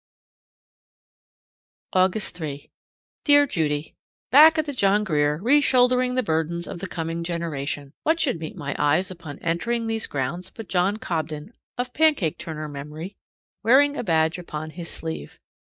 S. 1.93 1.93
August 1.93 2.35
3. 2.35 2.71
Dear 3.23 3.45
Judy: 3.45 3.93
Back 4.31 4.57
at 4.57 4.65
the 4.65 4.73
John 4.73 5.03
Grier, 5.03 5.37
reshouldering 5.39 6.15
the 6.15 6.23
burdens 6.23 6.65
of 6.67 6.79
the 6.79 6.87
coming 6.87 7.23
generation. 7.23 7.93
What 8.01 8.19
should 8.19 8.39
meet 8.39 8.55
my 8.55 8.75
eyes 8.79 9.11
upon 9.11 9.37
entering 9.43 9.85
these 9.85 10.07
grounds 10.07 10.49
but 10.49 10.67
John 10.69 10.97
Cobden, 10.97 11.53
of 11.77 11.93
pancake 11.93 12.39
turner 12.39 12.67
memory, 12.67 13.15
wearing 13.61 13.95
a 13.95 14.03
badge 14.03 14.39
upon 14.39 14.71
his 14.71 14.89
sleeve. 14.89 15.39